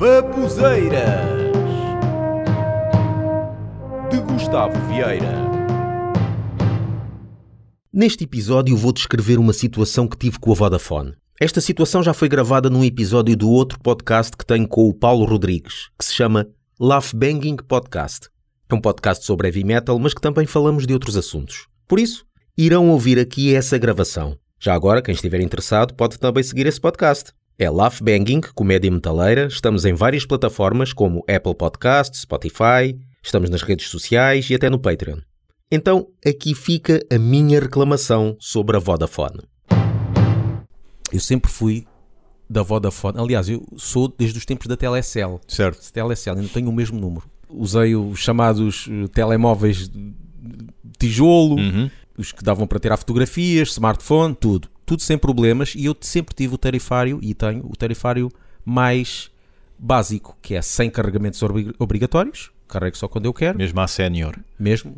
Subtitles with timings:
[0.00, 1.28] Babuzeiras
[4.10, 5.34] de Gustavo Vieira.
[7.92, 11.12] Neste episódio vou descrever uma situação que tive com a Vodafone.
[11.38, 15.26] Esta situação já foi gravada num episódio do outro podcast que tenho com o Paulo
[15.26, 16.48] Rodrigues, que se chama
[16.80, 18.30] Laugh Banging Podcast.
[18.70, 21.66] É um podcast sobre heavy metal, mas que também falamos de outros assuntos.
[21.86, 22.24] Por isso,
[22.56, 24.38] irão ouvir aqui essa gravação.
[24.58, 27.34] Já agora, quem estiver interessado pode também seguir esse podcast.
[27.60, 29.46] É Laugh Banging, comédia metaleira.
[29.46, 34.78] Estamos em várias plataformas como Apple Podcasts, Spotify, estamos nas redes sociais e até no
[34.78, 35.18] Patreon.
[35.70, 39.40] Então, aqui fica a minha reclamação sobre a Vodafone.
[41.12, 41.86] Eu sempre fui
[42.48, 43.18] da Vodafone.
[43.20, 45.38] Aliás, eu sou desde os tempos da Telecel.
[45.46, 45.92] Certo.
[45.92, 47.24] Telecel, ainda tenho o mesmo número.
[47.46, 50.14] Usei os chamados eh, telemóveis de
[50.98, 51.90] tijolo, Uhum.
[52.16, 54.68] os que davam para tirar fotografias, smartphone, tudo.
[54.90, 58.28] Tudo sem problemas e eu sempre tive o tarifário e tenho o tarifário
[58.64, 59.30] mais
[59.78, 64.36] básico, que é sem carregamentos obri- obrigatórios, carrego só quando eu quero, Mesmo à sénior.
[64.58, 64.96] mesmo.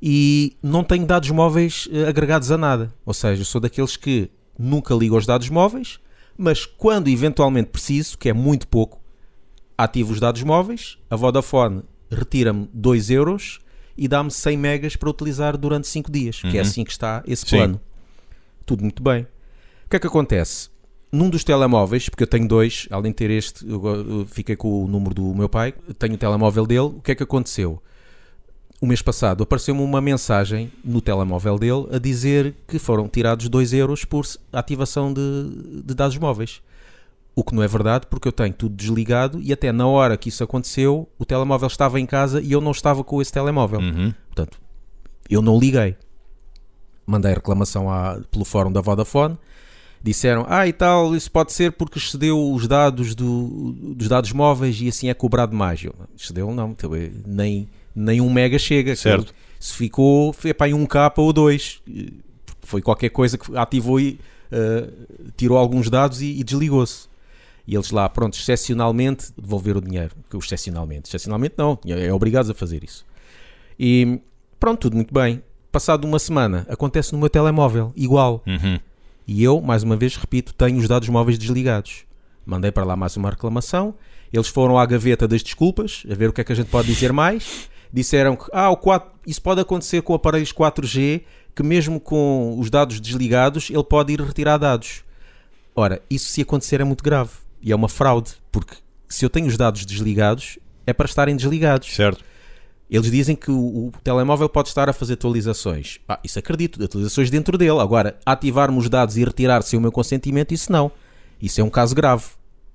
[0.00, 2.94] E não tenho dados móveis eh, agregados a nada.
[3.04, 6.00] Ou seja, sou daqueles que nunca ligo aos dados móveis,
[6.34, 8.98] mas quando eventualmente preciso, que é muito pouco,
[9.76, 13.58] ativo os dados móveis, a Vodafone retira-me 2 euros
[13.98, 16.66] e dá-me 100 megas para utilizar durante 5 dias, que é Uhum.
[16.66, 17.58] assim que está esse Sim.
[18.70, 19.22] Tudo muito bem.
[19.84, 20.70] O que é que acontece?
[21.10, 24.84] Num dos telemóveis, porque eu tenho dois, além de ter este, eu, eu fiquei com
[24.84, 27.82] o número do meu pai, tenho o telemóvel dele, o que é que aconteceu?
[28.80, 33.72] O mês passado apareceu-me uma mensagem no telemóvel dele a dizer que foram tirados 2
[33.72, 36.62] euros por ativação de, de dados móveis.
[37.34, 40.28] O que não é verdade, porque eu tenho tudo desligado e até na hora que
[40.28, 43.80] isso aconteceu, o telemóvel estava em casa e eu não estava com esse telemóvel.
[43.80, 44.14] Uhum.
[44.28, 44.60] Portanto,
[45.28, 45.96] eu não liguei.
[47.10, 49.36] Mandei reclamação à- pelo fórum da Vodafone.
[50.02, 54.80] Disseram, ah e tal, isso pode ser porque excedeu os dados do- dos dados móveis
[54.80, 55.82] e assim é cobrado mais.
[55.82, 58.94] Eu, excedeu não, então, eh, nem, nem um mega chega.
[58.96, 59.34] Certo.
[59.58, 61.82] Se ficou, foi para um K ou dois.
[62.62, 64.18] Foi qualquer coisa que ativou e
[64.52, 64.88] eh,
[65.36, 67.08] tirou alguns dados e, e desligou-se.
[67.66, 70.14] E eles lá, pronto, excepcionalmente devolver o dinheiro.
[70.30, 71.08] Que Excepcionalmente.
[71.08, 73.04] Excepcionalmente não, é obrigados a fazer isso.
[73.78, 74.18] E
[74.58, 75.42] pronto, tudo muito bem.
[75.72, 78.42] Passado uma semana, acontece no meu telemóvel, igual.
[78.46, 78.78] Uhum.
[79.26, 82.04] E eu, mais uma vez, repito, tenho os dados móveis desligados.
[82.44, 83.94] Mandei para lá mais uma reclamação.
[84.32, 86.88] Eles foram à gaveta das desculpas, a ver o que é que a gente pode
[86.88, 87.68] dizer mais.
[87.92, 91.22] Disseram que ah, o 4, isso pode acontecer com aparelhos 4G,
[91.54, 95.04] que mesmo com os dados desligados, ele pode ir retirar dados.
[95.74, 97.30] Ora, isso se acontecer é muito grave.
[97.62, 98.74] E é uma fraude, porque
[99.08, 101.94] se eu tenho os dados desligados, é para estarem desligados.
[101.94, 102.24] Certo.
[102.90, 103.56] Eles dizem que o,
[103.88, 106.00] o telemóvel pode estar a fazer atualizações.
[106.08, 107.78] Ah, isso acredito, atualizações dentro dele.
[107.78, 110.90] Agora, ativar-me os dados e retirar sem o meu consentimento, isso não.
[111.40, 112.24] Isso é um caso grave.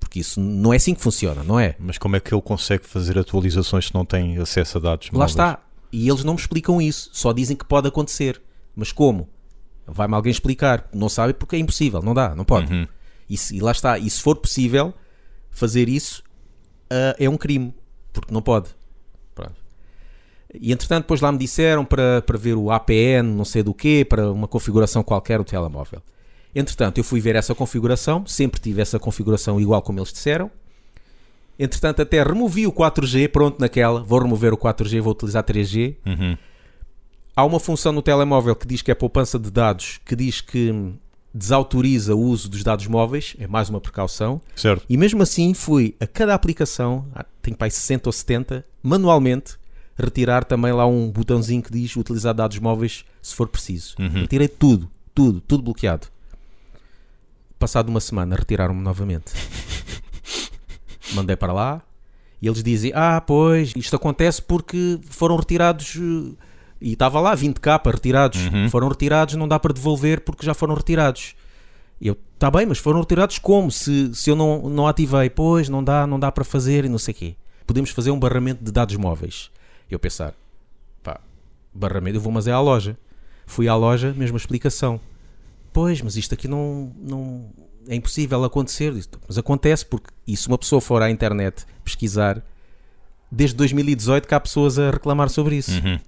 [0.00, 1.74] Porque isso não é assim que funciona, não é?
[1.78, 5.12] Mas como é que ele consegue fazer atualizações se não tem acesso a dados Lá
[5.18, 5.30] móveis?
[5.32, 5.58] está.
[5.92, 7.10] E eles não me explicam isso.
[7.12, 8.40] Só dizem que pode acontecer.
[8.74, 9.28] Mas como?
[9.86, 10.88] Vai-me alguém explicar.
[10.94, 12.00] Não sabe porque é impossível.
[12.02, 12.72] Não dá, não pode.
[12.72, 12.86] Uhum.
[13.28, 13.98] E, se- e lá está.
[13.98, 14.94] E se for possível
[15.50, 16.22] fazer isso,
[16.90, 17.74] ah, é um crime.
[18.12, 18.68] Porque não pode.
[20.54, 24.06] E entretanto, depois lá me disseram para, para ver o APN, não sei do quê,
[24.08, 26.00] para uma configuração qualquer do telemóvel.
[26.54, 30.50] Entretanto, eu fui ver essa configuração, sempre tive essa configuração igual como eles disseram.
[31.58, 34.02] Entretanto, até removi o 4G, pronto, naquela.
[34.02, 35.96] Vou remover o 4G, vou utilizar 3G.
[36.06, 36.36] Uhum.
[37.34, 40.94] Há uma função no telemóvel que diz que é poupança de dados, que diz que
[41.34, 44.40] desautoriza o uso dos dados móveis, é mais uma precaução.
[44.54, 44.84] Certo.
[44.88, 49.58] E mesmo assim fui a cada aplicação, ah, tenho para aí 60 ou 70, manualmente,
[49.98, 53.94] retirar também lá um botãozinho que diz utilizar dados móveis se for preciso.
[53.98, 54.08] Uhum.
[54.22, 56.06] Retirei tudo, tudo, tudo bloqueado.
[57.58, 59.32] Passado uma semana, retiraram-me novamente.
[61.14, 61.82] Mandei para lá
[62.42, 65.96] e eles dizem: Ah, pois, isto acontece porque foram retirados.
[65.96, 66.34] eh,
[66.80, 68.40] E estava lá 20k retirados.
[68.46, 68.68] Uhum.
[68.68, 71.34] Foram retirados, não dá para devolver porque já foram retirados.
[71.98, 73.70] Eu, tá bem, mas foram retirados como?
[73.70, 76.98] Se, se eu não, não ativei, pois não dá, não dá para fazer e não
[76.98, 77.36] sei o quê.
[77.66, 79.50] Podemos fazer um barramento de dados móveis.
[79.90, 80.34] Eu pensar,
[81.02, 81.20] pá,
[81.72, 82.96] barramento, eu vou, mas é à loja.
[83.46, 85.00] Fui à loja, mesma explicação.
[85.72, 87.50] Pois, mas isto aqui não, não
[87.88, 88.92] é impossível acontecer.
[89.28, 92.42] Mas acontece porque, e se uma pessoa for à internet pesquisar,
[93.30, 95.72] desde 2018 que há pessoas a reclamar sobre isso.
[95.72, 95.98] Uhum.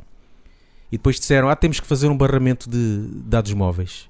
[0.90, 4.08] E depois disseram: Ah, temos que fazer um barramento de dados móveis.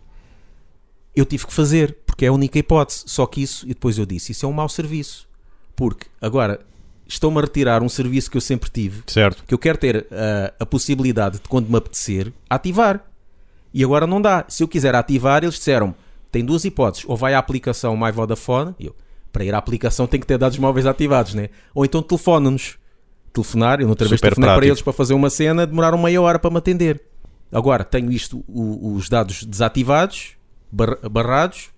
[1.14, 3.02] Eu tive que fazer, porque é a única hipótese.
[3.06, 5.28] Só que isso, e depois eu disse: Isso é um mau serviço.
[5.74, 6.60] Porque agora
[7.08, 9.42] estão-me a retirar um serviço que eu sempre tive, Certo.
[9.46, 13.02] que eu quero ter ah, a possibilidade de, quando me apetecer, ativar.
[13.74, 14.44] E agora não dá.
[14.48, 15.94] Se eu quiser ativar, eles disseram:
[16.30, 17.04] tem duas hipóteses.
[17.08, 18.94] Ou vai à aplicação My Vodafone, eu,
[19.32, 21.48] para ir à aplicação tem que ter dados móveis ativados, né?
[21.74, 22.76] Ou então telefona-nos.
[23.32, 24.72] Telefonar, eu outra vez Super telefonei para prático.
[24.72, 27.00] eles para fazer uma cena, demoraram meia hora para me atender.
[27.52, 30.30] Agora tenho isto, o- os dados desativados,
[30.72, 31.68] bar- barrados,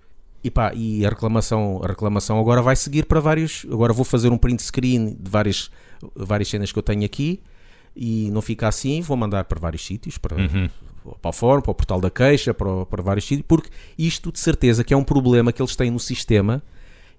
[0.43, 3.67] e pá, e a reclamação, a reclamação agora vai seguir para vários.
[3.71, 5.71] Agora vou fazer um print screen de várias,
[6.15, 7.43] várias cenas que eu tenho aqui
[7.95, 10.37] e não fica assim, vou mandar para vários sítios, para,
[11.21, 14.39] para o fórum, para o portal da queixa, para, para vários sítios, porque isto de
[14.39, 16.63] certeza que é um problema que eles têm no sistema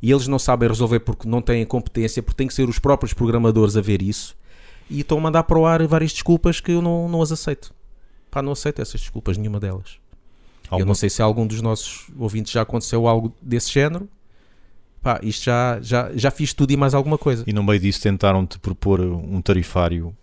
[0.02, 3.14] e eles não sabem resolver porque não têm competência, porque têm que ser os próprios
[3.14, 4.36] programadores a ver isso
[4.90, 7.74] e estão a mandar para o ar várias desculpas que eu não, não as aceito.
[8.30, 10.01] Pá, não aceito essas desculpas, nenhuma delas.
[10.80, 14.08] Eu não sei se algum dos nossos ouvintes já aconteceu algo desse género.
[15.02, 17.44] Pá, isto já, já, já fiz tudo e mais alguma coisa.
[17.48, 20.16] E no meio disso tentaram-te propor um tarifário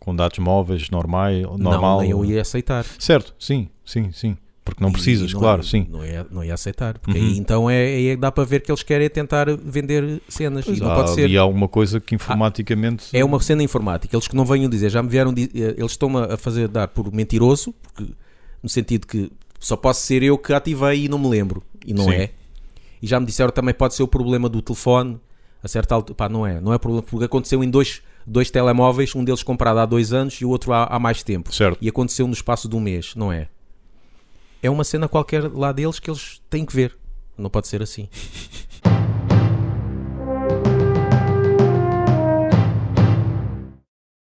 [0.00, 1.80] com dados móveis, normais, normal.
[1.96, 2.84] Não, nem eu ia aceitar.
[2.98, 4.36] Certo, sim, sim, sim.
[4.64, 5.86] Porque não E precisas, não claro, ia- sim.
[5.90, 6.98] Não ia, não ia aceitar.
[6.98, 7.24] Porque Uhum.
[7.24, 10.64] aí então é, é dá para ver que eles querem tentar vender cenas.
[10.64, 11.24] Pois e não há pode ser.
[11.24, 13.14] ali alguma coisa que informaticamente.
[13.16, 14.16] É uma cena informática.
[14.16, 17.12] Eles que não venham dizer, já me vieram, eh, eles estão-me a fazer dar por
[17.12, 18.12] mentiroso, porque,
[18.62, 19.30] no sentido que
[19.64, 21.62] só posso ser eu que ativei e não me lembro.
[21.86, 22.12] E não Sim.
[22.12, 22.30] é.
[23.00, 25.18] E já me disseram também pode ser o problema do telefone.
[25.62, 26.60] A certa altura, pá, não é.
[26.60, 30.34] Não é problema, porque aconteceu em dois, dois telemóveis, um deles comprado há dois anos
[30.34, 31.50] e o outro há, há mais tempo.
[31.50, 31.78] Certo.
[31.80, 33.48] E aconteceu no espaço de um mês, não é?
[34.62, 36.94] É uma cena qualquer lá deles que eles têm que ver.
[37.38, 38.06] Não pode ser assim.